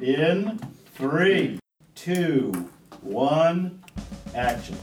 In 0.00 0.58
three, 0.94 1.58
two, 1.94 2.70
one, 3.02 3.82
action. 4.34 4.78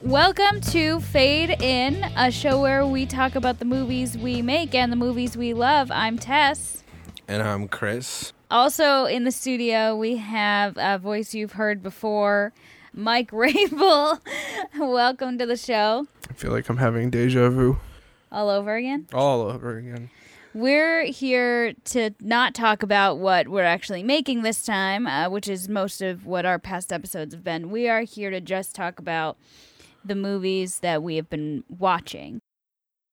Welcome 0.00 0.60
to 0.62 0.98
Fade 0.98 1.62
In, 1.62 2.02
a 2.16 2.32
show 2.32 2.60
where 2.60 2.84
we 2.84 3.06
talk 3.06 3.36
about 3.36 3.60
the 3.60 3.64
movies 3.64 4.18
we 4.18 4.42
make 4.42 4.74
and 4.74 4.90
the 4.90 4.96
movies 4.96 5.36
we 5.36 5.54
love. 5.54 5.92
I'm 5.92 6.18
Tess. 6.18 6.82
And 7.28 7.40
I'm 7.40 7.68
Chris. 7.68 8.32
Also 8.50 9.04
in 9.04 9.22
the 9.22 9.30
studio, 9.30 9.94
we 9.94 10.16
have 10.16 10.76
a 10.76 10.98
voice 10.98 11.34
you've 11.34 11.52
heard 11.52 11.84
before, 11.84 12.52
Mike 12.92 13.30
Wrabel. 13.32 14.18
Welcome 14.76 15.38
to 15.38 15.46
the 15.46 15.56
show. 15.56 16.08
I 16.28 16.32
feel 16.32 16.50
like 16.50 16.68
I'm 16.68 16.78
having 16.78 17.08
deja 17.08 17.48
vu 17.48 17.78
All 18.32 18.48
over 18.48 18.74
again. 18.76 19.06
all 19.12 19.42
over 19.42 19.76
again. 19.78 20.10
We're 20.54 21.04
here 21.04 21.72
to 21.86 22.10
not 22.20 22.54
talk 22.54 22.82
about 22.82 23.18
what 23.18 23.48
we're 23.48 23.62
actually 23.64 24.02
making 24.02 24.42
this 24.42 24.64
time, 24.64 25.06
uh, 25.06 25.30
which 25.30 25.48
is 25.48 25.68
most 25.68 26.02
of 26.02 26.26
what 26.26 26.44
our 26.44 26.58
past 26.58 26.92
episodes 26.92 27.32
have 27.34 27.44
been. 27.44 27.70
We 27.70 27.88
are 27.88 28.02
here 28.02 28.30
to 28.30 28.40
just 28.40 28.74
talk 28.74 28.98
about 28.98 29.38
the 30.04 30.14
movies 30.14 30.80
that 30.80 31.02
we 31.02 31.16
have 31.16 31.30
been 31.30 31.64
watching. 31.68 32.40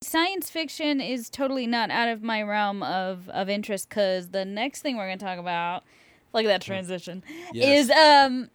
Science 0.01 0.49
fiction 0.49 0.99
is 1.01 1.29
totally 1.29 1.67
not 1.67 1.91
out 1.91 2.09
of 2.09 2.23
my 2.23 2.41
realm 2.41 2.81
of, 2.83 3.29
of 3.29 3.49
interest 3.49 3.89
because 3.89 4.29
the 4.29 4.43
next 4.45 4.81
thing 4.81 4.97
we're 4.97 5.07
going 5.07 5.19
to 5.19 5.25
talk 5.25 5.39
about, 5.39 5.83
look 6.33 6.43
at 6.45 6.47
that 6.47 6.61
transition, 6.61 7.23
Yes. 7.53 7.89
is 7.89 7.91
um, 7.91 8.49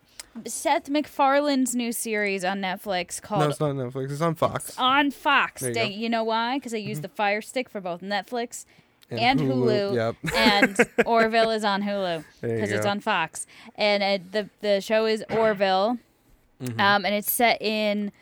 Seth 0.46 0.88
MacFarlane's 0.90 1.74
new 1.74 1.92
series 1.92 2.44
on 2.44 2.60
Netflix 2.60 3.20
called 3.22 3.42
No, 3.42 3.48
it's 3.48 3.60
not 3.60 3.74
Netflix. 3.74 4.10
It's 4.12 4.20
on 4.20 4.34
Fox. 4.34 4.74
on 4.78 5.10
Fox. 5.10 5.60
There 5.62 5.70
you 5.70 5.74
Dang, 5.74 5.90
go. 5.92 5.96
you 5.96 6.08
know 6.10 6.24
why? 6.24 6.58
Because 6.58 6.74
I 6.74 6.78
use 6.78 7.00
the 7.00 7.08
Fire 7.08 7.40
Stick 7.40 7.68
for 7.68 7.80
both 7.80 8.00
Netflix 8.00 8.64
And 9.10 9.20
and, 9.20 9.40
Hulu, 9.40 9.92
Hulu, 9.92 9.94
yep. 9.94 10.34
and 10.34 10.76
Orville 11.06 11.50
is 11.50 11.64
on 11.64 11.82
Hulu 11.82 12.24
because 12.40 12.70
it's 12.72 12.86
on 12.86 13.00
Fox. 13.00 13.46
And 13.76 14.02
uh, 14.02 14.24
the 14.32 14.48
the 14.60 14.80
show 14.80 15.06
is 15.06 15.24
Orville, 15.30 15.98
Mm-hmm. 16.62 16.80
um, 16.80 17.04
and 17.04 17.14
it's 17.14 17.32
set 17.32 17.60
in 17.60 18.12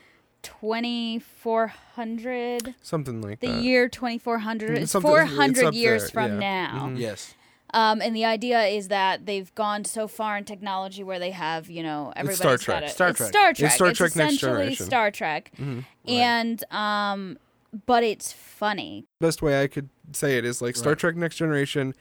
twenty 0.41 1.19
four 1.19 1.67
hundred. 1.95 2.73
Something 2.81 3.21
like 3.21 3.39
The 3.39 3.47
that. 3.47 3.61
year 3.63 3.87
twenty 3.87 4.17
four 4.17 4.39
hundred. 4.39 4.77
It's 4.79 4.91
Something- 4.91 5.09
four 5.09 5.21
it's 5.29 5.75
years 5.77 6.01
there, 6.03 6.09
from 6.09 6.41
yeah. 6.41 6.67
now. 6.67 6.87
Mhm. 6.87 6.99
Yes. 6.99 7.35
Um, 7.73 8.01
and 8.01 8.15
the 8.15 8.25
idea 8.25 8.61
is 8.65 8.89
that 8.89 9.25
they've 9.25 9.53
gone 9.55 9.83
so 9.85 10.07
far 10.07 10.37
in 10.37 10.45
technology 10.45 11.03
where 11.03 11.17
they 11.19 11.31
have, 11.31 11.69
you 11.69 11.81
know, 11.83 12.13
everybody's 12.15 12.61
Star 12.61 12.79
got 12.79 12.83
it. 12.83 12.89
Star 12.91 13.07
Trek. 13.11 13.11
It's 13.11 13.17
Trek. 13.19 13.29
Star 13.31 13.49
It's 13.49 13.59
Trek. 13.59 13.71
Star 13.71 13.91
Trek 13.93 14.15
Next 14.15 14.33
essentially 14.35 14.51
Generation. 14.51 14.85
Star 14.85 15.11
Trek. 15.11 15.51
Mhm. 15.59 15.85
And 16.07 16.63
um, 16.71 17.37
but 17.85 18.03
it's 18.03 18.31
funny. 18.31 19.05
Best 19.19 19.41
way 19.41 19.61
I 19.61 19.67
could 19.67 19.89
say 20.11 20.37
it 20.37 20.45
is 20.45 20.61
like 20.61 20.75
Star 20.75 20.91
Right. 20.91 20.99
Trek 20.99 21.15
Next 21.15 21.37
Generation 21.37 21.95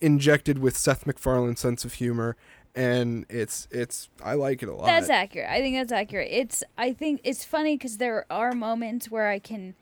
injected 0.00 0.58
with 0.58 0.76
Seth 0.76 1.06
MacFarlane's 1.06 1.60
sense 1.60 1.84
of 1.84 1.94
humor 1.94 2.36
and 2.74 3.26
it's 3.28 3.66
it's 3.70 4.08
I 4.22 4.34
like 4.34 4.62
it 4.62 4.68
a 4.68 4.74
lot. 4.74 4.86
That's 4.86 5.10
accurate. 5.10 5.50
I 5.50 5.60
think 5.60 5.76
that's 5.76 5.90
accurate. 5.92 6.28
It's 6.30 6.62
I 6.76 6.92
think 6.92 7.20
it's 7.24 7.44
funny 7.44 7.76
because 7.76 7.96
there 7.98 8.24
are 8.30 8.52
moments 8.52 9.10
where 9.10 9.28
I 9.28 9.38
can 9.40 9.74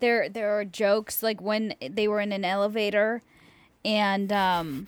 there 0.00 0.28
there 0.28 0.58
are 0.58 0.64
jokes 0.64 1.22
like 1.22 1.40
when 1.40 1.74
they 1.80 2.08
were 2.08 2.20
in 2.20 2.32
an 2.32 2.44
elevator 2.44 3.22
and 3.84 4.32
um 4.32 4.86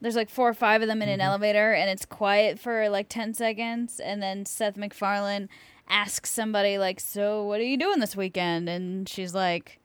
there's 0.00 0.16
like 0.16 0.30
four 0.30 0.48
or 0.48 0.54
five 0.54 0.80
of 0.82 0.88
them 0.88 1.02
in 1.02 1.08
an 1.08 1.20
elevator 1.20 1.72
and 1.72 1.90
it's 1.90 2.06
quiet 2.06 2.58
for 2.58 2.88
like 2.88 3.08
10 3.08 3.34
seconds 3.34 4.00
and 4.00 4.22
then 4.22 4.46
Seth 4.46 4.76
MacFarlane 4.76 5.48
asks 5.88 6.30
somebody 6.30 6.78
like 6.78 7.00
so 7.00 7.42
what 7.42 7.60
are 7.60 7.64
you 7.64 7.76
doing 7.76 7.98
this 7.98 8.14
weekend 8.16 8.68
and 8.68 9.08
she's 9.08 9.34
like 9.34 9.78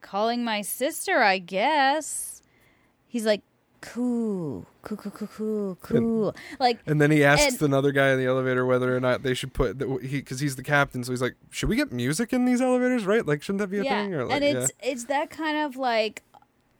calling 0.00 0.44
my 0.44 0.60
sister 0.60 1.22
I 1.22 1.38
guess 1.38 2.42
he's 3.06 3.24
like 3.24 3.42
cool 3.80 4.66
cool 4.82 4.96
cool 4.98 5.10
cool 5.12 5.28
cool 5.28 5.78
cool 5.80 6.36
like 6.58 6.80
And 6.86 7.00
then 7.00 7.10
he 7.10 7.24
asks 7.24 7.54
And- 7.54 7.62
another 7.62 7.92
guy 7.92 8.10
in 8.10 8.18
the 8.18 8.26
elevator 8.26 8.66
whether 8.66 8.94
or 8.94 9.00
not 9.00 9.22
they 9.22 9.32
should 9.32 9.54
put 9.54 9.78
the, 9.78 9.98
he 10.02 10.18
because 10.18 10.40
he's 10.40 10.56
the 10.56 10.62
captain, 10.62 11.02
so 11.02 11.12
he's 11.12 11.22
like, 11.22 11.36
"Should 11.50 11.70
we 11.70 11.76
get 11.76 11.90
music 11.90 12.34
in 12.34 12.44
these 12.44 12.60
elevators? 12.60 13.06
Right? 13.06 13.24
Like, 13.24 13.42
shouldn't 13.42 13.60
that 13.60 13.68
be 13.68 13.78
a 13.78 13.84
yeah, 13.84 14.02
thing?" 14.02 14.14
Or 14.14 14.24
like, 14.26 14.34
and 14.34 14.44
yeah. 14.44 14.62
it's 14.62 14.72
it's 14.82 15.04
that 15.04 15.30
kind 15.30 15.56
of 15.56 15.76
like 15.76 16.22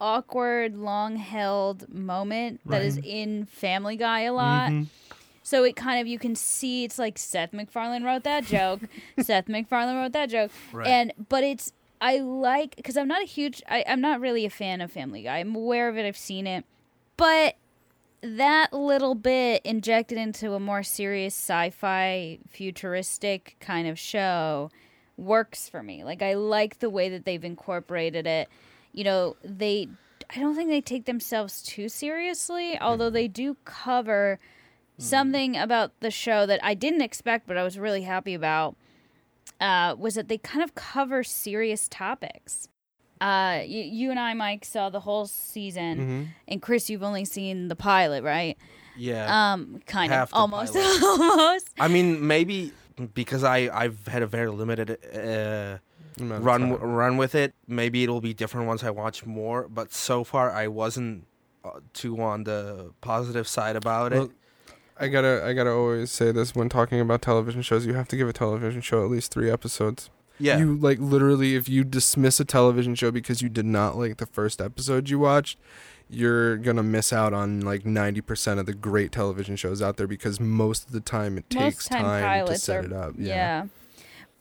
awkward, 0.00 0.76
long 0.76 1.16
held 1.16 1.92
moment 1.92 2.60
that 2.66 2.82
is 2.82 2.96
Right. 2.96 3.04
in 3.06 3.46
Family 3.46 3.96
Guy 3.96 4.20
a 4.22 4.32
lot. 4.32 4.70
Mhm. 4.70 4.86
So 5.42 5.64
it 5.64 5.74
kind 5.74 6.00
of 6.00 6.06
you 6.06 6.18
can 6.18 6.34
see 6.36 6.84
it's 6.84 6.98
like 6.98 7.18
Seth 7.18 7.52
MacFarlane 7.52 8.04
wrote 8.04 8.22
that 8.24 8.44
joke, 8.44 8.80
Seth 9.20 9.48
MacFarlane 9.48 9.96
wrote 9.96 10.12
that 10.12 10.30
joke, 10.30 10.50
Right. 10.72 10.86
and 10.86 11.12
but 11.28 11.42
it's 11.44 11.72
I 12.00 12.18
like 12.18 12.76
because 12.76 12.96
I'm 12.96 13.08
not 13.08 13.22
a 13.22 13.26
huge 13.26 13.62
I, 13.68 13.84
I'm 13.86 14.00
not 14.00 14.20
really 14.20 14.44
a 14.46 14.50
fan 14.50 14.80
of 14.80 14.90
Family 14.92 15.22
Guy. 15.22 15.38
I'm 15.38 15.54
aware 15.56 15.88
of 15.88 15.96
it. 15.98 16.06
I've 16.06 16.16
seen 16.16 16.46
it, 16.46 16.64
but 17.16 17.56
that 18.22 18.72
little 18.72 19.14
bit 19.14 19.62
injected 19.64 20.18
into 20.18 20.52
a 20.52 20.60
more 20.60 20.82
serious 20.82 21.34
sci-fi 21.34 22.38
futuristic 22.48 23.56
kind 23.60 23.88
of 23.88 23.98
show 23.98 24.70
works 25.16 25.68
for 25.68 25.82
me. 25.82 26.04
Like 26.04 26.22
I 26.22 26.34
like 26.34 26.78
the 26.78 26.90
way 26.90 27.08
that 27.08 27.24
they've 27.24 27.44
incorporated 27.44 28.26
it. 28.26 28.48
You 28.92 29.04
know, 29.04 29.36
they 29.44 29.88
I 30.34 30.38
don't 30.40 30.54
think 30.54 30.68
they 30.70 30.80
take 30.80 31.04
themselves 31.06 31.62
too 31.62 31.88
seriously, 31.88 32.78
although 32.80 33.10
they 33.10 33.28
do 33.28 33.56
cover 33.64 34.38
something 34.98 35.56
about 35.56 35.92
the 36.00 36.10
show 36.10 36.44
that 36.46 36.60
I 36.62 36.74
didn't 36.74 37.00
expect 37.00 37.46
but 37.46 37.56
I 37.56 37.62
was 37.62 37.78
really 37.78 38.02
happy 38.02 38.34
about. 38.34 38.76
Uh, 39.60 39.94
was 39.98 40.14
that 40.14 40.28
they 40.28 40.38
kind 40.38 40.62
of 40.62 40.74
cover 40.74 41.22
serious 41.22 41.86
topics. 41.88 42.68
Uh, 43.20 43.60
you, 43.66 43.82
you 43.82 44.10
and 44.10 44.18
I, 44.18 44.32
Mike, 44.32 44.64
saw 44.64 44.88
the 44.88 45.00
whole 45.00 45.26
season, 45.26 45.98
Mm-hmm. 45.98 46.22
and 46.48 46.62
Chris, 46.62 46.88
you've 46.88 47.02
only 47.02 47.26
seen 47.26 47.68
the 47.68 47.76
pilot, 47.76 48.24
right? 48.24 48.56
Yeah. 48.96 49.52
Um, 49.52 49.80
kind 49.86 50.12
of, 50.14 50.30
almost, 50.32 50.74
almost. 51.02 51.68
I 51.78 51.88
mean, 51.88 52.26
maybe 52.26 52.72
because 53.14 53.44
I 53.44 53.68
I've 53.72 54.06
had 54.06 54.22
a 54.22 54.26
very 54.26 54.48
limited 54.50 54.96
uh, 55.14 55.78
run 56.20 56.60
time. 56.60 56.74
run 56.80 57.16
with 57.16 57.34
it. 57.34 57.54
Maybe 57.66 58.02
it'll 58.02 58.20
be 58.20 58.34
different 58.34 58.66
once 58.66 58.84
I 58.84 58.90
watch 58.90 59.24
more. 59.26 59.68
But 59.68 59.92
so 59.92 60.24
far, 60.24 60.50
I 60.50 60.68
wasn't 60.68 61.26
uh, 61.64 61.80
too 61.92 62.20
on 62.20 62.44
the 62.44 62.92
positive 63.00 63.46
side 63.48 63.76
about 63.76 64.12
Well, 64.12 64.24
it. 64.24 64.30
I 64.98 65.08
gotta 65.08 65.42
I 65.44 65.52
gotta 65.54 65.70
always 65.72 66.10
say 66.10 66.30
this 66.32 66.54
when 66.54 66.68
talking 66.68 67.00
about 67.00 67.22
television 67.22 67.62
shows. 67.62 67.86
You 67.86 67.94
have 67.94 68.08
to 68.08 68.16
give 68.16 68.28
a 68.28 68.32
television 68.34 68.80
show 68.82 69.04
at 69.04 69.10
least 69.10 69.32
three 69.32 69.50
episodes. 69.50 70.10
Yeah. 70.38 70.58
You 70.58 70.76
like 70.76 70.98
literally, 70.98 71.54
if 71.54 71.68
you 71.68 71.84
dismiss 71.84 72.40
a 72.40 72.44
television 72.44 72.94
show 72.94 73.10
because 73.10 73.42
you 73.42 73.48
did 73.48 73.66
not 73.66 73.96
like 73.96 74.16
the 74.18 74.26
first 74.26 74.60
episode 74.60 75.08
you 75.10 75.18
watched, 75.18 75.58
you're 76.08 76.56
gonna 76.56 76.82
miss 76.82 77.12
out 77.12 77.32
on 77.32 77.60
like 77.60 77.84
ninety 77.86 78.20
percent 78.20 78.58
of 78.60 78.66
the 78.66 78.72
great 78.74 79.12
television 79.12 79.56
shows 79.56 79.80
out 79.82 79.96
there 79.96 80.06
because 80.06 80.40
most 80.40 80.86
of 80.86 80.92
the 80.92 81.00
time 81.00 81.36
it 81.38 81.44
Most 81.54 81.62
takes 81.62 81.88
time 81.88 82.02
time, 82.04 82.46
to 82.46 82.58
set 82.58 82.84
are- 82.84 82.86
it 82.86 82.92
up. 82.92 83.14
Yeah. 83.18 83.66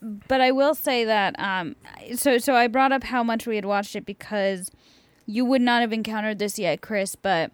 But 0.02 0.40
I 0.42 0.52
will 0.52 0.76
say 0.76 1.04
that 1.06 1.36
um 1.40 1.76
so 2.16 2.38
so 2.38 2.56
I 2.56 2.68
brought 2.68 2.92
up 2.92 3.04
how 3.04 3.24
much 3.24 3.46
we 3.46 3.56
had 3.56 3.66
watched 3.66 3.96
it 3.96 4.06
because 4.06 4.72
you 5.26 5.46
would 5.46 5.62
not 5.62 5.82
have 5.82 5.94
encountered 5.94 6.40
this 6.40 6.58
yet, 6.58 6.82
Chris, 6.82 7.16
but 7.16 7.52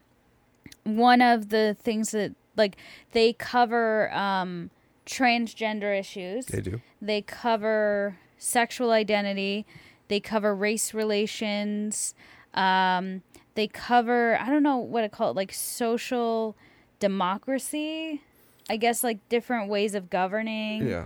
one 0.84 1.22
of 1.22 1.50
the 1.50 1.76
things 1.82 2.12
that 2.12 2.34
like 2.56 2.78
they 3.12 3.34
cover 3.34 4.12
um 4.14 4.70
transgender 5.06 5.98
issues. 5.98 6.48
They 6.48 6.62
do. 6.62 6.82
They 7.02 7.22
cover 7.22 8.18
sexual 8.38 8.92
identity. 8.92 9.66
They 10.08 10.20
cover 10.20 10.56
race 10.56 10.94
relations. 10.94 12.14
Um, 12.54 13.22
they 13.56 13.68
cover 13.68 14.38
I 14.40 14.50
don't 14.50 14.64
know 14.64 14.78
what 14.78 15.02
to 15.02 15.10
call 15.10 15.32
it, 15.32 15.36
like 15.36 15.54
social 15.54 16.56
democracy. 17.00 18.22
I 18.70 18.78
guess 18.78 19.04
like 19.04 19.28
different 19.30 19.70
ways 19.70 19.94
of 19.96 20.10
governing. 20.10 20.88
Yeah. 20.88 21.06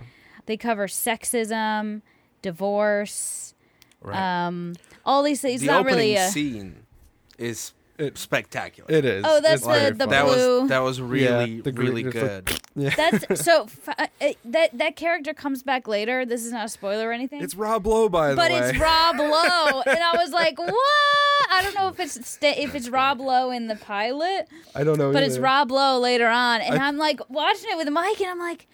They 0.50 0.56
cover 0.56 0.88
sexism, 0.88 2.02
divorce, 2.42 3.54
right. 4.02 4.46
um, 4.46 4.74
all 5.06 5.22
these 5.22 5.40
things. 5.40 5.60
the 5.60 5.66
It's 5.66 5.70
not 5.72 5.80
opening 5.82 5.94
really 5.98 6.16
a. 6.16 6.28
scene 6.28 6.86
is 7.38 7.72
It- 7.98 8.18
spectacular. 8.18 8.90
It 8.90 9.04
is. 9.04 9.24
Oh, 9.24 9.40
that's 9.40 9.62
the- 9.62 9.94
the 9.96 9.98
fun. 9.98 10.08
that 10.08 10.24
blue- 10.24 10.60
was 10.62 10.68
that 10.70 10.78
was 10.80 11.00
really 11.00 11.60
the 11.60 11.70
green- 11.70 11.88
really 11.88 12.04
like- 12.04 12.12
good. 12.14 12.60
Yeah. 12.74 12.94
That's 12.96 13.44
so. 13.44 13.64
f- 13.64 13.88
uh, 13.98 14.06
it- 14.20 14.38
that 14.44 14.76
that 14.78 14.96
character 14.96 15.32
comes 15.34 15.62
back 15.62 15.86
later. 15.86 16.24
This 16.26 16.44
is 16.44 16.50
not 16.52 16.64
a 16.64 16.68
spoiler 16.68 17.08
or 17.08 17.12
anything. 17.12 17.42
It's 17.42 17.54
Rob 17.54 17.86
Lowe, 17.86 18.08
by 18.08 18.30
the 18.30 18.36
but 18.36 18.50
way. 18.50 18.58
But 18.60 18.70
it's 18.70 18.78
Rob 18.78 19.16
Lowe, 19.20 19.82
and 19.86 19.98
I 20.02 20.16
was 20.16 20.30
like, 20.32 20.58
"What?" 20.58 20.74
I 21.52 21.62
don't 21.62 21.74
know 21.76 21.88
if 21.88 22.00
it's 22.00 22.26
sta- 22.28 22.60
if 22.60 22.74
it's 22.74 22.88
Rob 22.88 23.20
Lowe 23.20 23.50
in 23.52 23.68
the 23.68 23.76
pilot, 23.76 24.48
I 24.74 24.82
don't 24.82 24.98
know. 24.98 25.12
but 25.12 25.22
it's. 25.22 25.38
Rob 25.38 25.70
Lowe 25.70 25.98
later 26.00 26.26
on, 26.28 26.60
and 26.60 26.76
I- 26.80 26.88
I'm 26.88 26.96
like 26.96 27.20
watching 27.28 27.70
it 27.70 27.76
with 27.76 27.88
Mike, 27.90 28.20
and 28.20 28.30
I'm 28.30 28.38
like, 28.40 28.66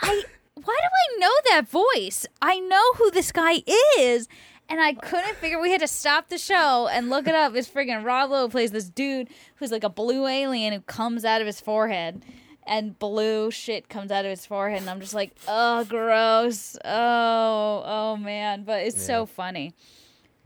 I 0.00 0.22
why 0.54 0.78
do 0.80 0.88
I 0.88 1.18
know 1.18 1.32
that 1.50 1.68
voice? 1.68 2.26
I 2.40 2.58
know 2.58 2.92
who 2.94 3.10
this 3.10 3.32
guy 3.32 3.62
is. 3.98 4.28
And 4.68 4.80
I 4.80 4.94
couldn't 4.94 5.36
figure. 5.36 5.60
We 5.60 5.70
had 5.72 5.80
to 5.80 5.88
stop 5.88 6.28
the 6.28 6.38
show 6.38 6.88
and 6.88 7.10
look 7.10 7.26
it 7.26 7.34
up. 7.34 7.54
It's 7.54 7.68
freaking 7.68 8.04
Rob 8.04 8.30
Lowe 8.30 8.48
plays 8.48 8.70
this 8.70 8.88
dude 8.88 9.28
who's 9.56 9.70
like 9.70 9.84
a 9.84 9.90
blue 9.90 10.26
alien 10.26 10.72
who 10.72 10.80
comes 10.80 11.24
out 11.24 11.40
of 11.40 11.46
his 11.46 11.60
forehead, 11.60 12.24
and 12.64 12.98
blue 12.98 13.50
shit 13.50 13.90
comes 13.90 14.10
out 14.10 14.24
of 14.24 14.30
his 14.30 14.46
forehead, 14.46 14.80
and 14.80 14.88
I'm 14.88 15.00
just 15.00 15.14
like, 15.14 15.34
oh, 15.46 15.84
gross. 15.84 16.76
Oh, 16.84 17.82
oh 17.84 18.16
man. 18.16 18.62
But 18.64 18.84
it's 18.84 19.04
so 19.04 19.26
funny. 19.26 19.74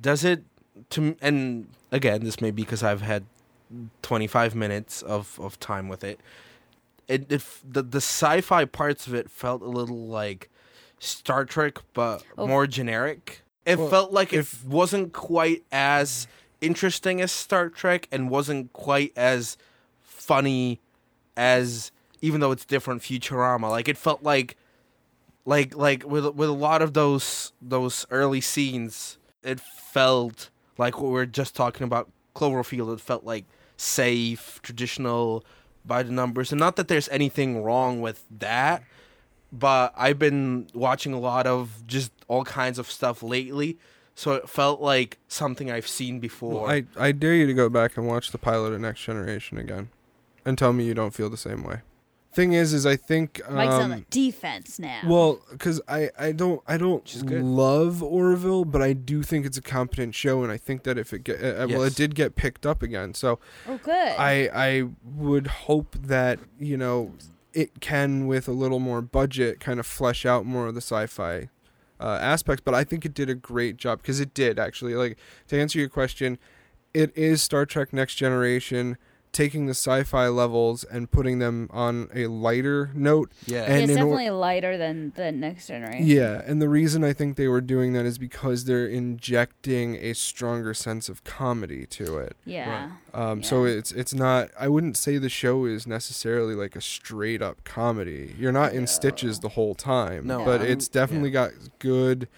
Does 0.00 0.24
it 0.24 0.42
to 0.90 1.16
and 1.20 1.68
again, 1.92 2.24
this 2.24 2.40
may 2.40 2.50
be 2.50 2.62
because 2.62 2.82
I've 2.82 3.02
had 3.02 3.26
25 4.02 4.54
minutes 4.54 5.02
of 5.02 5.38
of 5.40 5.60
time 5.60 5.88
with 5.88 6.02
it. 6.02 6.18
It, 7.08 7.30
it 7.30 7.42
the 7.64 7.82
the 7.82 7.98
sci-fi 7.98 8.64
parts 8.64 9.06
of 9.06 9.14
it 9.14 9.30
felt 9.30 9.62
a 9.62 9.68
little 9.68 10.06
like 10.08 10.50
Star 10.98 11.44
Trek, 11.44 11.78
but 11.94 12.24
Oh. 12.36 12.46
more 12.46 12.66
generic. 12.66 13.42
It 13.64 13.78
Well, 13.78 13.88
felt 13.88 14.12
like 14.12 14.32
if- 14.32 14.62
it 14.64 14.68
wasn't 14.68 15.12
quite 15.12 15.64
as 15.70 16.26
interesting 16.60 17.20
as 17.20 17.30
Star 17.32 17.68
Trek, 17.68 18.08
and 18.10 18.30
wasn't 18.30 18.72
quite 18.72 19.12
as 19.16 19.56
funny 20.02 20.80
as 21.36 21.92
even 22.22 22.40
though 22.40 22.50
it's 22.50 22.64
different 22.64 23.02
Futurama. 23.02 23.68
Like 23.70 23.88
it 23.88 23.96
felt 23.98 24.22
like 24.22 24.56
like 25.44 25.76
like 25.76 26.04
with 26.04 26.26
with 26.34 26.48
a 26.48 26.52
lot 26.52 26.82
of 26.82 26.94
those 26.94 27.52
those 27.62 28.06
early 28.10 28.40
scenes, 28.40 29.18
it 29.44 29.60
felt 29.60 30.50
like 30.78 30.96
what 30.96 31.06
we 31.08 31.12
were 31.12 31.26
just 31.26 31.54
talking 31.54 31.84
about 31.84 32.10
Cloverfield. 32.34 32.92
It 32.94 33.00
felt 33.00 33.24
like 33.24 33.44
safe, 33.76 34.58
traditional, 34.62 35.44
by 35.86 36.02
the 36.02 36.12
numbers, 36.12 36.52
and 36.52 36.58
not 36.58 36.76
that 36.76 36.88
there's 36.88 37.08
anything 37.10 37.62
wrong 37.62 38.00
with 38.00 38.24
that. 38.38 38.82
But 39.52 39.94
I've 39.96 40.18
been 40.18 40.66
watching 40.74 41.12
a 41.12 41.20
lot 41.20 41.46
of 41.46 41.86
just 41.86 42.10
all 42.28 42.44
kinds 42.44 42.78
of 42.78 42.90
stuff 42.90 43.22
lately, 43.22 43.78
so 44.14 44.32
it 44.32 44.48
felt 44.48 44.80
like 44.80 45.18
something 45.28 45.70
I've 45.70 45.86
seen 45.86 46.18
before. 46.18 46.62
Well, 46.62 46.70
I 46.70 46.84
I 46.98 47.12
dare 47.12 47.34
you 47.34 47.46
to 47.46 47.54
go 47.54 47.68
back 47.68 47.96
and 47.96 48.06
watch 48.06 48.32
the 48.32 48.38
pilot 48.38 48.72
of 48.72 48.80
Next 48.80 49.04
Generation 49.04 49.56
again, 49.56 49.88
and 50.44 50.58
tell 50.58 50.72
me 50.72 50.84
you 50.84 50.94
don't 50.94 51.14
feel 51.14 51.30
the 51.30 51.36
same 51.36 51.62
way. 51.62 51.80
Thing 52.36 52.52
is, 52.52 52.74
is 52.74 52.84
I 52.84 52.96
think 52.96 53.40
Mike's 53.50 53.72
on 53.72 53.88
the 53.88 53.96
um, 53.96 54.06
defense 54.10 54.78
now. 54.78 55.00
well, 55.06 55.40
because 55.50 55.80
I 55.88 56.10
I 56.18 56.32
don't 56.32 56.60
I 56.66 56.76
don't 56.76 57.02
love 57.30 58.02
Orville, 58.02 58.66
but 58.66 58.82
I 58.82 58.92
do 58.92 59.22
think 59.22 59.46
it's 59.46 59.56
a 59.56 59.62
competent 59.62 60.14
show, 60.14 60.42
and 60.42 60.52
I 60.52 60.58
think 60.58 60.82
that 60.82 60.98
if 60.98 61.14
it 61.14 61.24
get 61.24 61.36
uh, 61.42 61.66
well, 61.66 61.84
Yes. 61.84 61.92
it 61.92 61.96
did 61.96 62.14
get 62.14 62.36
picked 62.36 62.66
up 62.66 62.82
again. 62.82 63.14
So 63.14 63.38
oh, 63.66 63.78
good. 63.82 64.14
I 64.18 64.50
I 64.54 64.88
would 65.02 65.46
hope 65.46 65.96
that 65.98 66.38
you 66.58 66.76
know 66.76 67.14
it 67.54 67.80
can 67.80 68.26
with 68.26 68.48
a 68.48 68.52
little 68.52 68.80
more 68.80 69.00
budget 69.00 69.58
kind 69.58 69.80
of 69.80 69.86
flesh 69.86 70.26
out 70.26 70.44
more 70.44 70.66
of 70.66 70.74
the 70.74 70.82
sci-fi 70.82 71.48
uh, 71.98 72.18
aspects. 72.20 72.60
But 72.62 72.74
I 72.74 72.84
think 72.84 73.06
it 73.06 73.14
did 73.14 73.30
a 73.30 73.34
great 73.34 73.78
job 73.78 74.02
because 74.02 74.20
it 74.20 74.34
did 74.34 74.58
actually. 74.58 74.94
Like 74.94 75.16
to 75.48 75.58
answer 75.58 75.78
your 75.78 75.88
question, 75.88 76.36
it 76.92 77.16
is 77.16 77.42
Star 77.42 77.64
Trek 77.64 77.94
Next 77.94 78.16
Generation 78.16 78.98
taking 79.32 79.66
the 79.66 79.72
sci-fi 79.74 80.28
levels 80.28 80.82
and 80.84 81.10
putting 81.10 81.38
them 81.40 81.68
on 81.72 82.08
a 82.14 82.26
lighter 82.26 82.90
note. 82.94 83.30
yeah, 83.46 83.64
and 83.64 83.82
it's 83.82 83.92
in 83.92 83.98
or- 83.98 84.10
definitely 84.10 84.30
lighter 84.30 84.78
than 84.78 85.12
the 85.14 85.30
next 85.32 85.66
generation. 85.66 86.06
Yeah, 86.06 86.42
and 86.46 86.62
the 86.62 86.68
reason 86.68 87.04
I 87.04 87.12
think 87.12 87.36
they 87.36 87.48
were 87.48 87.60
doing 87.60 87.92
that 87.92 88.06
is 88.06 88.16
because 88.18 88.64
they're 88.64 88.86
injecting 88.86 89.96
a 89.96 90.14
stronger 90.14 90.72
sense 90.72 91.08
of 91.08 91.22
comedy 91.24 91.86
to 91.86 92.18
it. 92.18 92.36
Yeah. 92.44 92.92
Um, 93.12 93.42
So 93.42 93.64
it's 93.64 93.92
it's 93.92 94.14
not. 94.14 94.50
I 94.58 94.68
wouldn't 94.68 94.96
say 94.96 95.18
the 95.18 95.28
show 95.28 95.64
is 95.66 95.86
necessarily 95.86 96.54
like 96.54 96.76
a 96.76 96.80
straight 96.80 97.42
up 97.42 97.62
comedy. 97.64 98.34
You're 98.38 98.52
not 98.52 98.72
in 98.72 98.86
stitches 98.86 99.40
the 99.40 99.50
whole 99.50 99.74
time. 99.74 100.26
No. 100.26 100.44
but 100.44 100.60
I'm- 100.62 100.70
it's 100.70 100.88
definitely 100.88 101.30
got 101.30 101.50
good 101.78 102.28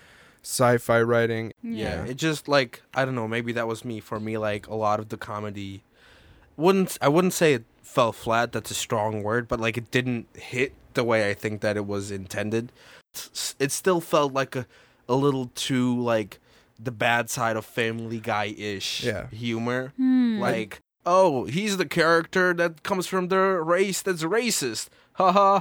sci-fi 0.42 1.00
writing. 1.02 1.52
Yeah, 1.62 2.04
it 2.04 2.16
just 2.16 2.48
like 2.48 2.82
I 2.94 3.04
don't 3.04 3.14
know. 3.14 3.28
Maybe 3.28 3.52
that 3.52 3.66
was 3.68 3.84
me. 3.84 4.00
For 4.00 4.18
me, 4.18 4.38
like 4.38 4.66
a 4.66 4.74
lot 4.74 4.98
of 5.00 5.08
the 5.10 5.16
comedy, 5.16 5.82
wouldn't 6.58 6.98
I 7.00 7.08
wouldn't 7.08 7.32
say 7.32 7.54
it 7.54 7.64
fell 7.82 8.12
flat. 8.12 8.52
That's 8.52 8.70
a 8.70 8.74
strong 8.74 9.22
word, 9.22 9.48
but 9.48 9.58
like 9.60 9.78
it 9.78 9.90
didn't 9.90 10.26
hit 10.34 10.74
the 10.94 11.04
way 11.04 11.30
I 11.30 11.34
think 11.34 11.62
that 11.62 11.76
it 11.78 11.86
was 11.86 12.10
intended. 12.10 12.70
It 13.58 13.72
still 13.72 14.00
felt 14.02 14.32
like 14.34 14.54
a 14.54 14.66
a 15.08 15.14
little 15.14 15.46
too 15.54 15.98
like 15.98 16.38
the 16.78 16.90
bad 16.92 17.30
side 17.30 17.56
of 17.56 17.64
Family 17.64 18.20
Guy 18.20 18.54
ish 18.58 19.02
Yeah. 19.02 19.28
humor. 19.30 19.92
Hmm. 19.96 20.38
Like, 20.38 20.80
oh, 21.06 21.46
he's 21.46 21.76
the 21.78 21.86
character 21.86 22.52
that 22.54 22.82
comes 22.82 23.06
from 23.06 23.28
the 23.28 23.38
race 23.38 24.02
that's 24.02 24.22
racist. 24.22 24.88
Haha. 25.14 25.60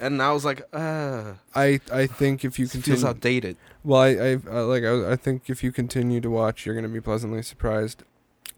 And 0.00 0.22
I 0.22 0.32
was 0.32 0.44
like, 0.44 0.62
uh, 0.72 1.34
I 1.54 1.80
I 1.92 2.06
think 2.06 2.44
if 2.44 2.58
you 2.58 2.64
it 2.66 2.82
feels 2.84 3.04
outdated. 3.04 3.56
well, 3.84 4.00
I 4.00 4.08
I 4.16 4.34
uh, 4.50 4.64
like 4.64 4.84
I, 4.84 5.12
I 5.12 5.16
think 5.16 5.50
if 5.50 5.62
you 5.62 5.70
continue 5.72 6.20
to 6.20 6.30
watch, 6.30 6.64
you're 6.64 6.74
gonna 6.74 6.88
be 6.88 7.00
pleasantly 7.00 7.42
surprised. 7.42 8.04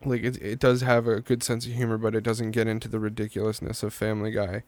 Like 0.04 0.22
it 0.22 0.40
it 0.42 0.58
does 0.58 0.80
have 0.82 1.06
a 1.06 1.20
good 1.20 1.42
sense 1.42 1.66
of 1.66 1.72
humor, 1.72 1.98
but 1.98 2.14
it 2.14 2.22
doesn't 2.22 2.52
get 2.52 2.66
into 2.66 2.88
the 2.88 2.98
ridiculousness 2.98 3.82
of 3.82 3.92
Family 3.92 4.30
Guy. 4.30 4.62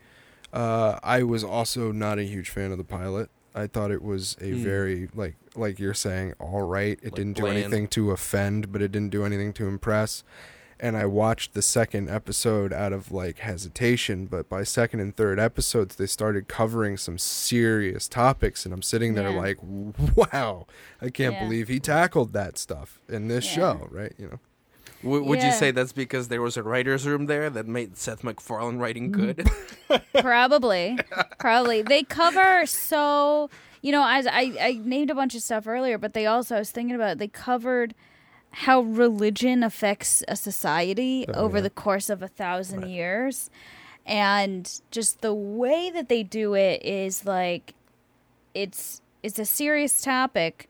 Uh, 0.52 0.98
I 1.02 1.22
was 1.22 1.42
also 1.42 1.92
not 1.92 2.18
a 2.18 2.24
huge 2.24 2.50
fan 2.50 2.70
of 2.72 2.78
the 2.78 2.84
pilot. 2.84 3.30
I 3.54 3.66
thought 3.66 3.90
it 3.90 4.02
was 4.02 4.36
a 4.40 4.50
Hmm. 4.50 4.62
very 4.62 5.08
like 5.14 5.36
like 5.54 5.78
you're 5.78 5.94
saying, 5.94 6.34
all 6.38 6.62
right. 6.62 6.98
It 7.02 7.04
Like 7.04 7.14
didn't 7.14 7.34
do 7.36 7.42
bland. 7.42 7.58
anything 7.58 7.88
to 7.88 8.10
offend, 8.10 8.72
but 8.72 8.82
it 8.82 8.92
didn't 8.92 9.10
do 9.10 9.24
anything 9.24 9.52
to 9.54 9.66
impress. 9.68 10.22
And 10.80 10.96
I 10.96 11.06
watched 11.06 11.54
the 11.54 11.62
second 11.62 12.10
episode 12.10 12.72
out 12.72 12.92
of 12.92 13.12
like 13.12 13.38
hesitation, 13.38 14.26
but 14.26 14.48
by 14.48 14.64
second 14.64 14.98
and 15.00 15.16
third 15.16 15.38
episodes, 15.38 15.94
they 15.96 16.06
started 16.06 16.48
covering 16.48 16.96
some 16.96 17.18
serious 17.18 18.08
topics, 18.08 18.64
and 18.64 18.74
I'm 18.74 18.82
sitting 18.82 19.14
there 19.14 19.30
Yeah. 19.30 19.38
like, 19.38 19.58
wow, 20.16 20.66
I 21.00 21.08
can't 21.10 21.34
Yeah. 21.34 21.44
believe 21.44 21.68
he 21.68 21.78
tackled 21.78 22.32
that 22.32 22.58
stuff 22.58 22.98
in 23.08 23.28
this 23.28 23.44
Yeah. 23.46 23.54
show, 23.78 23.88
right? 23.92 24.12
You 24.18 24.26
know. 24.28 24.40
W- 25.02 25.24
would 25.24 25.42
you 25.42 25.52
say 25.52 25.70
that's 25.70 25.92
because 25.92 26.28
there 26.28 26.42
was 26.42 26.56
a 26.56 26.62
writer's 26.62 27.06
room 27.06 27.26
there 27.26 27.50
that 27.50 27.66
made 27.66 27.96
Seth 27.96 28.22
MacFarlane 28.22 28.78
writing 28.78 29.12
mm-hmm. 29.12 29.32
good? 29.32 30.02
Probably. 30.20 30.98
Probably. 31.38 31.82
They 31.82 32.02
cover 32.04 32.66
so 32.66 33.50
you 33.82 33.90
know, 33.90 34.06
as 34.08 34.28
I, 34.28 34.52
I 34.60 34.80
named 34.82 35.10
a 35.10 35.14
bunch 35.14 35.34
of 35.34 35.42
stuff 35.42 35.66
earlier, 35.66 35.98
but 35.98 36.14
they 36.14 36.26
also 36.26 36.56
I 36.56 36.58
was 36.60 36.70
thinking 36.70 36.94
about 36.94 37.12
it, 37.12 37.18
they 37.18 37.28
covered 37.28 37.94
how 38.52 38.80
religion 38.80 39.62
affects 39.62 40.22
a 40.28 40.36
society 40.36 41.26
Oh, 41.28 41.44
over 41.44 41.56
yeah. 41.58 41.62
the 41.62 41.70
course 41.70 42.08
of 42.08 42.22
a 42.22 42.28
thousand 42.28 42.88
years. 42.88 43.50
And 44.06 44.80
just 44.90 45.20
the 45.20 45.34
way 45.34 45.90
that 45.90 46.08
they 46.08 46.22
do 46.22 46.54
it 46.54 46.84
is 46.84 47.24
like 47.24 47.74
it's 48.54 49.00
it's 49.22 49.38
a 49.38 49.44
serious 49.44 50.00
topic, 50.02 50.68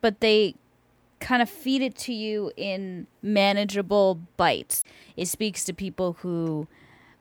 but 0.00 0.20
they 0.20 0.54
kind 1.20 1.42
of 1.42 1.48
feed 1.48 1.82
it 1.82 1.96
to 1.96 2.12
you 2.12 2.50
in 2.56 3.06
manageable 3.22 4.20
bites. 4.36 4.82
It 5.16 5.26
speaks 5.26 5.64
to 5.64 5.72
people 5.72 6.14
who 6.20 6.66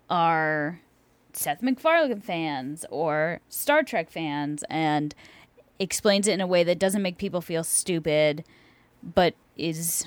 are 0.10 0.80
Seth 1.34 1.62
MacFarlane 1.62 2.22
fans 2.22 2.86
or 2.90 3.42
Star 3.50 3.84
Trek 3.84 4.10
fans 4.10 4.64
and 4.70 5.14
explains 5.78 6.28
it 6.28 6.34
in 6.34 6.42
a 6.42 6.48
way 6.48 6.64
that 6.64 6.80
doesn't 6.80 7.02
make 7.02 7.18
people 7.18 7.42
feel 7.42 7.64
stupid 7.64 8.44
but 9.04 9.34
is 9.56 10.06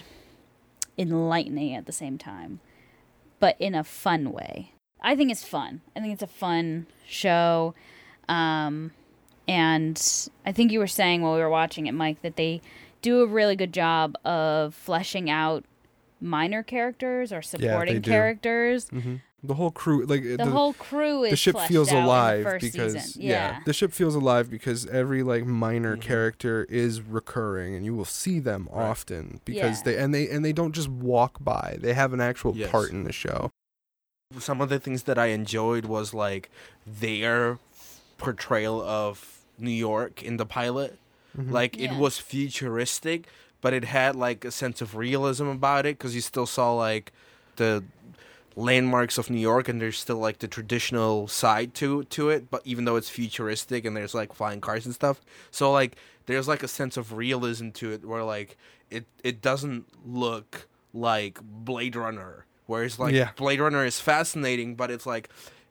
enlightening 0.99 1.75
at 1.75 1.87
the 1.87 1.93
same 1.93 2.19
time 2.19 2.61
but 3.41 3.56
in 3.58 3.75
a 3.75 3.82
fun 3.82 4.31
way. 4.31 4.72
I 5.01 5.17
think 5.17 5.32
it's 5.32 5.44
fun. 5.44 5.81
I 5.96 6.01
think 6.01 6.13
it's 6.13 6.22
a 6.22 6.27
fun 6.27 6.87
show. 7.06 7.75
Um 8.29 8.93
and 9.49 10.29
I 10.46 10.53
think 10.53 10.70
you 10.72 10.79
were 10.79 10.87
saying 10.87 11.22
while 11.22 11.34
we 11.34 11.41
were 11.41 11.51
watching 11.51 11.87
it 11.87 11.93
Mike 11.93 12.22
that 12.22 12.37
they 12.37 12.61
do 13.03 13.22
a 13.22 13.27
really 13.27 13.56
good 13.56 13.72
job 13.72 14.17
of 14.25 14.75
fleshing 14.75 15.29
out 15.31 15.65
minor 16.20 16.63
characters 16.63 17.32
or 17.32 17.43
supporting 17.43 18.01
do. 18.01 18.11
characters. 18.11 18.89
Mm-hmm. 18.91 19.17
The 19.44 19.55
whole 19.55 19.72
crew, 19.72 20.05
like 20.06 20.22
The, 20.22 20.46
whole 20.46 20.72
crew 20.72 21.25
is 21.25 21.31
the 21.31 21.37
ship 21.37 21.58
feels 21.58 21.89
out 21.89 21.96
in 21.96 22.03
the 22.03 22.06
alive 22.06 22.43
first 22.44 22.63
because 22.63 22.93
season. 22.93 23.22
yeah. 23.22 23.31
yeah. 23.31 23.58
the 23.67 23.72
ship 23.72 23.93
feels 23.93 24.15
alive 24.15 24.49
because 24.49 24.87
every 24.87 25.25
like 25.25 25.44
minor 25.44 25.96
Mhm. 25.96 26.01
character 26.01 26.65
is 26.70 27.01
recurring 27.03 27.75
and 27.75 27.84
you 27.84 27.93
will 27.93 28.05
see 28.05 28.39
them 28.39 28.69
Right. 28.70 28.84
often 28.84 29.41
because 29.44 29.79
Yeah. 29.79 29.82
they 29.84 29.96
and 29.99 30.15
they 30.15 30.29
and 30.29 30.44
they 30.44 30.53
don't 30.53 30.70
just 30.72 30.89
walk 30.89 31.39
by 31.43 31.77
they 31.81 31.93
have 31.94 32.13
an 32.13 32.20
actual 32.20 32.56
Yes. 32.56 32.70
part 32.70 32.91
in 32.93 33.03
the 33.03 33.13
show 33.13 33.51
Some 34.39 34.61
of 34.61 34.69
the 34.69 34.79
things 34.79 35.03
that 35.03 35.19
I 35.19 35.27
enjoyed 35.27 35.87
was 35.87 36.15
like 36.15 36.49
their 36.87 37.58
portrayal 38.22 38.81
of 38.82 39.41
New 39.58 39.70
York 39.70 40.22
in 40.22 40.36
the 40.36 40.46
pilot. 40.46 40.98
Mhm. 41.36 41.50
Like 41.50 41.79
it 41.79 41.93
was 41.96 42.19
futuristic, 42.19 43.26
but 43.60 43.72
it 43.72 43.84
had 43.84 44.17
like 44.17 44.44
a 44.44 44.50
sense 44.50 44.81
of 44.81 44.94
realism 44.96 45.46
about 45.46 45.86
it 45.86 45.98
because 45.98 46.14
you 46.14 46.20
still 46.20 46.46
saw 46.46 46.72
like 46.74 47.12
the 47.56 47.82
landmarks 48.55 49.17
of 49.19 49.31
New 49.31 49.41
York 49.41 49.69
and 49.69 49.81
there's 49.81 49.98
still 49.98 50.19
like 50.19 50.38
the 50.41 50.48
traditional 50.48 51.26
side 51.26 51.72
to 51.74 52.05
to 52.05 52.29
it 52.29 52.50
but 52.50 52.60
even 52.67 52.84
though 52.84 52.96
it's 52.96 53.08
futuristic 53.08 53.86
and 53.86 53.96
there's 53.96 54.14
like 54.14 54.34
flying 54.34 54.60
cars 54.60 54.84
and 54.84 54.94
stuff 54.94 55.22
so 55.50 55.72
like 55.72 55.96
there's 56.26 56.46
like 56.48 56.62
a 56.62 56.69
sense 56.69 56.98
of 56.98 57.14
realism 57.14 57.70
to 57.70 57.91
it 57.93 58.05
where 58.05 58.22
like 58.22 58.58
it 58.91 59.06
it 59.24 59.41
doesn't 59.41 59.86
look 60.06 60.69
like 60.93 61.38
Blade 61.43 61.96
Runner 61.96 62.44
whereas 62.67 62.98
like 62.98 63.14
Yeah. 63.14 63.31
Blade 63.36 63.58
Runner 63.60 63.86
is 63.86 64.00
fascinating 64.00 64.74
but 64.74 64.91
it's 64.91 65.06
like 65.06 65.31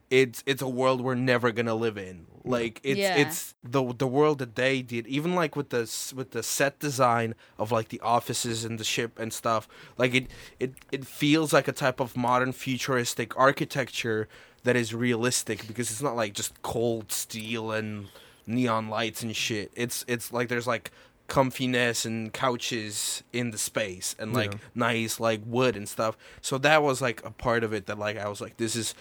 it's 0.10 0.42
it's 0.48 0.64
a 0.64 0.68
world 0.68 1.02
we're 1.02 1.14
never 1.14 1.52
going 1.52 1.68
to 1.68 1.76
live 1.76 2.00
in 2.00 2.26
Like 2.44 2.80
it's 2.84 3.00
Yeah. 3.00 3.16
it's 3.18 3.54
the 3.64 3.94
the 3.94 4.08
world 4.08 4.40
that 4.40 4.56
they 4.56 4.82
did. 4.82 5.08
Even 5.08 5.36
like 5.36 5.56
with 5.56 5.70
the 5.70 5.82
with 6.16 6.32
the 6.32 6.44
set 6.44 6.80
design 6.80 7.36
of 7.58 7.72
like 7.72 7.90
the 7.90 8.00
offices 8.02 8.66
and 8.66 8.80
the 8.80 8.84
ship 8.84 9.20
and 9.20 9.32
stuff. 9.32 9.68
Like 9.98 10.14
it 10.16 10.28
it 10.60 10.74
it 10.92 11.06
feels 11.06 11.54
like 11.54 11.68
a 11.68 11.72
type 11.74 12.00
of 12.00 12.16
modern 12.18 12.52
futuristic 12.54 13.38
architecture 13.38 14.28
that 14.64 14.76
is 14.76 14.94
realistic 14.94 15.68
because 15.68 15.90
it's 15.92 16.02
not 16.02 16.16
like 16.16 16.34
just 16.34 16.62
cold 16.62 17.12
steel 17.12 17.72
and 17.72 18.08
neon 18.48 18.90
lights 18.90 19.22
and 19.24 19.36
shit. 19.36 19.72
It's 19.76 20.04
it's 20.08 20.32
like 20.34 20.50
there's 20.50 20.68
like 20.68 20.92
comfiness 21.28 22.06
and 22.06 22.34
couches 22.34 23.24
in 23.32 23.52
the 23.52 23.58
space 23.58 24.16
and 24.20 24.34
like 24.34 24.52
Yeah. 24.54 24.60
nice 24.76 25.20
like 25.20 25.42
wood 25.46 25.78
and 25.78 25.88
stuff. 25.88 26.18
So 26.42 26.58
that 26.58 26.84
was 26.84 27.02
like 27.02 27.24
a 27.26 27.32
part 27.32 27.64
of 27.64 27.72
it 27.74 27.86
that 27.86 27.98
like 27.98 28.18
I 28.18 28.28
was 28.28 28.42
like 28.42 28.58
this 28.58 28.76
is 28.76 28.94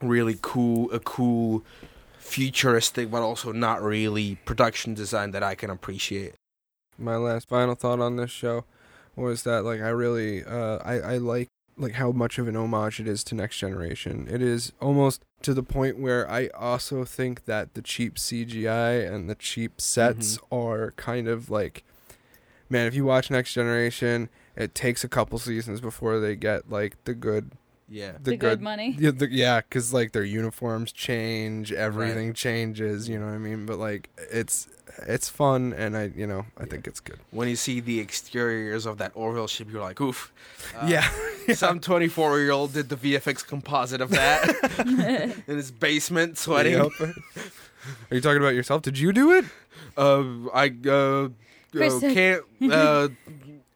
really 0.00 0.38
cool 0.42 0.90
a 0.92 0.98
cool 1.00 1.62
futuristic 2.24 3.10
but 3.10 3.22
also 3.22 3.52
not 3.52 3.82
really 3.82 4.36
production 4.46 4.94
design 4.94 5.30
that 5.32 5.42
I 5.42 5.54
can 5.54 5.68
appreciate. 5.68 6.34
my 6.98 7.16
last 7.16 7.48
final 7.48 7.74
thought 7.74 8.00
on 8.00 8.16
this 8.16 8.30
show 8.30 8.64
was 9.14 9.42
that 9.42 9.62
like 9.62 9.80
I 9.80 9.90
really 9.90 10.42
uh 10.42 10.78
I 10.78 10.94
I 11.00 11.16
like 11.18 11.48
like 11.76 11.92
how 11.92 12.12
much 12.12 12.38
of 12.38 12.48
an 12.48 12.56
homage 12.56 12.98
it 12.98 13.08
is 13.08 13.24
to 13.24 13.34
next 13.34 13.58
generation. 13.58 14.26
It 14.30 14.40
is 14.40 14.72
almost 14.80 15.22
to 15.42 15.52
the 15.52 15.62
point 15.62 15.98
where 15.98 16.28
I 16.30 16.48
also 16.48 17.04
think 17.04 17.44
that 17.44 17.74
the 17.74 17.82
cheap 17.82 18.14
CGI 18.14 19.12
and 19.12 19.28
the 19.28 19.34
cheap 19.34 19.80
sets 19.80 20.38
are 20.50 20.92
kind 20.92 21.28
of 21.28 21.50
like 21.50 21.84
man, 22.70 22.86
if 22.86 22.94
you 22.94 23.04
watch 23.04 23.30
next 23.30 23.52
generation, 23.52 24.30
it 24.56 24.74
takes 24.74 25.04
a 25.04 25.08
couple 25.08 25.38
seasons 25.38 25.80
before 25.82 26.18
they 26.18 26.36
get 26.36 26.70
like 26.70 26.96
the 27.04 27.14
good 27.14 27.52
Yeah. 27.88 28.12
The 28.22 28.36
good 28.36 28.60
money. 28.60 28.96
Yeah, 28.98 29.10
the, 29.10 29.30
yeah, 29.30 29.60
cuz 29.60 29.92
like 29.92 30.12
their 30.12 30.24
uniforms 30.24 30.92
change, 30.92 31.72
everything 31.72 32.32
changes, 32.32 33.08
you 33.08 33.18
know 33.18 33.26
what 33.26 33.34
I 33.34 33.38
mean? 33.38 33.66
But 33.66 33.78
like 33.78 34.10
it's 34.16 34.68
it's 35.06 35.28
fun 35.28 35.72
and 35.72 35.96
I, 35.96 36.12
you 36.14 36.26
know, 36.26 36.46
I 36.58 36.64
think 36.66 36.86
it's 36.86 37.00
good. 37.00 37.18
When 37.30 37.48
you 37.48 37.56
see 37.56 37.80
the 37.80 38.00
exteriors 38.00 38.86
of 38.86 38.98
that 38.98 39.12
Orville 39.14 39.48
ship, 39.48 39.68
you're 39.70 39.82
like, 39.82 40.00
oof. 40.00 40.32
Uh, 40.76 40.86
yeah. 40.88 41.08
Some 41.54 41.80
24 41.80 42.40
year 42.40 42.52
old 42.52 42.72
did 42.72 42.88
the 42.88 42.96
VFX 42.96 43.46
composite 43.46 44.00
of 44.00 44.10
that 44.10 45.34
in 45.46 45.56
his 45.56 45.70
basement 45.70 46.38
sweating. 46.38 46.74
Yep. 46.74 46.92
Are 48.10 48.14
you 48.14 48.20
talking 48.20 48.40
about 48.40 48.54
yourself? 48.54 48.82
Did 48.82 48.98
you 48.98 49.12
do 49.12 49.32
it? 49.32 49.44
Uh, 49.96 50.48
I 50.54 50.74
uh, 50.86 51.28
uh, 51.78 52.00
can't 52.00 52.42
uh, 52.70 53.08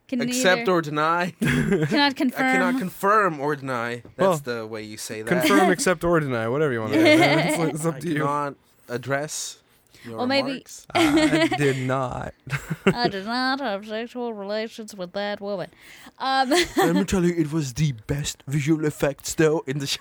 Can 0.09 0.21
accept 0.21 0.59
neither- 0.61 0.71
or 0.71 0.81
deny. 0.81 1.33
cannot 1.41 2.15
confirm. 2.15 2.45
I 2.45 2.51
cannot 2.53 2.79
confirm 2.79 3.39
or 3.39 3.55
deny. 3.55 4.01
Well, 4.17 4.31
That's 4.31 4.41
the 4.41 4.65
way 4.67 4.83
you 4.83 4.97
say 4.97 5.21
that. 5.21 5.29
Confirm, 5.29 5.69
accept, 5.77 6.03
or 6.03 6.19
deny, 6.19 6.47
whatever 6.47 6.73
you 6.73 6.81
want 6.81 6.93
to 6.93 6.99
do. 6.99 7.05
It's, 7.05 7.75
it's 7.75 7.85
up 7.85 7.95
I 7.95 7.99
to 7.99 8.07
you. 8.09 8.13
cannot 8.15 8.55
address 8.89 9.59
your 10.03 10.17
Well, 10.17 10.27
maybe- 10.27 10.47
remarks. 10.51 10.87
I 10.95 11.47
did 11.57 11.77
not. 11.87 12.33
I 12.87 13.07
did 13.07 13.25
not 13.25 13.59
have 13.59 13.85
sexual 13.87 14.33
relations 14.33 14.95
with 14.95 15.11
that 15.13 15.39
woman. 15.41 15.69
Um, 16.17 16.49
Let 16.49 16.95
me 16.95 17.03
tell 17.05 17.23
you, 17.23 17.33
it 17.35 17.51
was 17.53 17.73
the 17.75 17.91
best 18.07 18.43
visual 18.47 18.83
effects 18.85 19.35
though 19.35 19.63
in 19.67 19.77
the 19.79 19.87
show. 19.87 19.99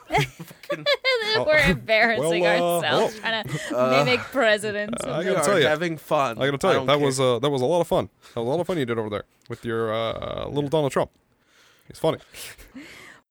we're 1.46 1.70
embarrassing 1.70 2.42
well, 2.42 2.76
uh, 2.76 2.82
ourselves 2.82 3.14
oh. 3.16 3.20
trying 3.20 3.44
to 3.44 4.04
mimic 4.04 4.20
presidents. 4.20 5.04
I 5.04 5.24
gotta 5.24 5.44
tell 5.44 5.60
ya. 5.60 5.68
having 5.68 5.96
fun. 5.96 6.38
I 6.38 6.46
gotta 6.46 6.58
tell 6.58 6.74
you, 6.74 6.86
that 6.86 6.98
care. 6.98 7.06
was 7.06 7.20
uh, 7.20 7.38
that 7.38 7.50
was 7.50 7.62
a 7.62 7.66
lot 7.66 7.80
of 7.80 7.86
fun. 7.86 8.08
That 8.34 8.40
was 8.40 8.46
a 8.46 8.50
lot 8.50 8.60
of 8.60 8.66
fun 8.66 8.78
you 8.78 8.86
did 8.86 8.98
over 8.98 9.10
there 9.10 9.24
with 9.48 9.64
your 9.64 9.92
uh, 9.92 10.46
little 10.48 10.70
Donald 10.70 10.92
Trump. 10.92 11.10
He's 11.86 11.98
funny. 11.98 12.18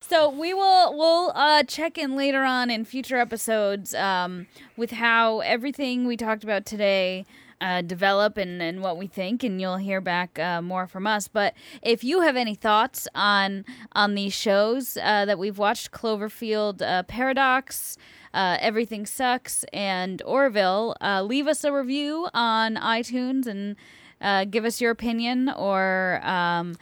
So 0.09 0.29
we 0.29 0.53
will 0.53 0.97
we'll 0.97 1.33
uh, 1.35 1.63
check 1.63 1.97
in 1.97 2.15
later 2.15 2.45
on 2.45 2.69
in 2.69 2.85
future 2.85 3.17
episodes 3.17 3.93
um, 3.93 4.47
with 4.77 4.91
how 4.91 5.41
everything 5.41 6.07
we 6.07 6.15
talked 6.15 6.45
about 6.45 6.65
today 6.65 7.25
uh, 7.59 7.81
develop 7.81 8.37
and, 8.37 8.61
and 8.61 8.81
what 8.81 8.97
we 8.97 9.07
think, 9.07 9.43
and 9.43 9.59
you'll 9.59 9.75
hear 9.75 9.99
back 9.99 10.39
uh, 10.39 10.61
more 10.61 10.87
from 10.87 11.07
us. 11.07 11.27
But 11.27 11.55
if 11.81 12.05
you 12.05 12.21
have 12.21 12.37
any 12.37 12.55
thoughts 12.55 13.09
on 13.15 13.65
on 13.91 14.15
these 14.15 14.33
shows 14.33 14.95
uh, 14.95 15.25
that 15.25 15.37
we've 15.37 15.57
watched, 15.57 15.91
Cloverfield 15.91 16.81
uh, 16.81 17.03
Paradox. 17.03 17.97
Uh, 18.33 18.57
Everything 18.61 19.05
sucks 19.05 19.65
and 19.73 20.21
Orville. 20.23 20.95
Uh, 21.01 21.23
leave 21.23 21.47
us 21.47 21.63
a 21.63 21.73
review 21.73 22.29
on 22.33 22.75
iTunes 22.75 23.47
and 23.47 24.51
give 24.51 24.63
us 24.63 24.79
your 24.79 24.91
opinion 24.91 25.49
or 25.49 26.21
um, 26.23 26.75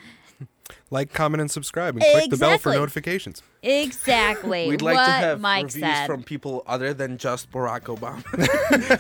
Like, 0.90 1.14
comment, 1.14 1.42
and 1.42 1.50
subscribe, 1.52 1.96
and 1.96 2.04
click 2.04 2.30
the 2.30 2.38
bell 2.38 2.58
for 2.58 2.72
notifications. 2.74 3.44
exactly 3.62 4.68
We'd 4.68 4.82
like 4.82 4.96
what 4.96 5.06
to 5.06 5.12
have 5.12 5.42
Mike 5.42 5.66
reviews 5.66 5.84
said. 5.84 6.06
from 6.08 6.24
people 6.24 6.64
other 6.68 6.94
than 6.94 7.18
just 7.18 7.52
Barack 7.52 7.84
Obama. 7.84 8.24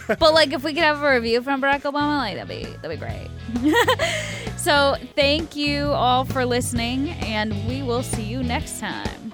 But 0.19 0.33
like, 0.33 0.53
if 0.53 0.63
we 0.63 0.73
could 0.73 0.83
have 0.83 1.01
a 1.01 1.11
review 1.11 1.41
from 1.41 1.61
Barack 1.61 1.81
Obama, 1.81 2.17
like 2.17 2.35
that'd 2.35 2.47
be 2.47 2.65
that'd 2.81 2.99
be 2.99 3.05
great. 3.05 3.29
so 4.57 4.95
thank 5.15 5.55
you 5.55 5.87
all 5.87 6.25
for 6.25 6.45
listening, 6.45 7.09
and 7.09 7.53
we 7.67 7.81
will 7.81 8.03
see 8.03 8.23
you 8.23 8.43
next 8.43 8.79
time. 8.79 9.24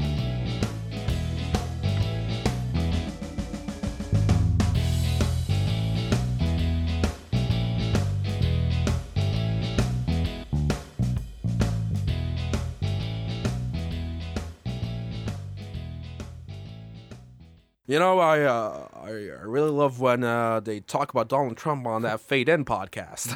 You 17.91 17.99
know, 17.99 18.19
I, 18.19 18.39
uh, 18.43 18.87
I 18.93 19.09
I 19.09 19.43
really 19.43 19.69
love 19.69 19.99
when 19.99 20.23
uh, 20.23 20.61
they 20.61 20.79
talk 20.79 21.11
about 21.11 21.27
Donald 21.27 21.57
Trump 21.57 21.85
on 21.85 22.03
that 22.03 22.21
Fade 22.21 22.47
In 22.47 22.63
podcast. 22.63 23.35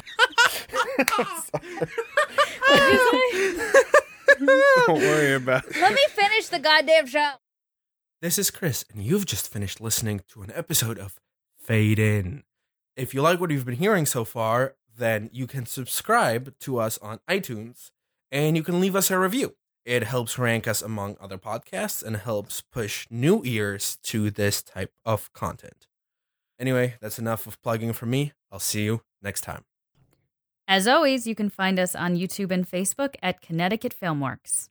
Don't 4.86 4.98
worry 4.98 5.34
about. 5.34 5.66
it. 5.66 5.76
Let 5.80 5.92
me 5.92 6.06
finish 6.08 6.48
the 6.48 6.58
goddamn 6.58 7.06
show. 7.06 7.32
This 8.22 8.38
is 8.38 8.50
Chris, 8.50 8.86
and 8.90 9.02
you've 9.02 9.26
just 9.26 9.52
finished 9.52 9.78
listening 9.78 10.22
to 10.28 10.40
an 10.40 10.50
episode 10.54 10.98
of 10.98 11.20
Fade 11.60 11.98
In. 11.98 12.42
If 12.96 13.12
you 13.12 13.20
like 13.20 13.38
what 13.38 13.50
you've 13.50 13.66
been 13.66 13.74
hearing 13.74 14.06
so 14.06 14.24
far, 14.24 14.76
then 14.96 15.28
you 15.34 15.46
can 15.46 15.66
subscribe 15.66 16.58
to 16.60 16.78
us 16.80 16.96
on 17.02 17.20
iTunes 17.28 17.90
and 18.32 18.56
you 18.56 18.62
can 18.62 18.80
leave 18.80 18.96
us 18.96 19.10
a 19.10 19.18
review. 19.18 19.54
It 19.86 20.02
helps 20.02 20.36
rank 20.36 20.66
us 20.66 20.82
among 20.82 21.16
other 21.20 21.38
podcasts 21.38 22.02
and 22.02 22.16
helps 22.16 22.60
push 22.60 23.06
new 23.08 23.42
ears 23.44 23.98
to 24.02 24.32
this 24.32 24.60
type 24.60 24.90
of 25.04 25.32
content. 25.32 25.86
Anyway, 26.58 26.96
that's 27.00 27.20
enough 27.20 27.46
of 27.46 27.62
plugging 27.62 27.92
for 27.92 28.06
me. 28.06 28.32
I'll 28.50 28.58
see 28.58 28.82
you 28.82 29.02
next 29.22 29.42
time. 29.42 29.62
As 30.66 30.88
always, 30.88 31.28
you 31.28 31.36
can 31.36 31.48
find 31.48 31.78
us 31.78 31.94
on 31.94 32.16
YouTube 32.16 32.50
and 32.50 32.68
Facebook 32.68 33.14
at 33.22 33.40
Connecticut 33.40 33.94
Filmworks. 33.96 34.68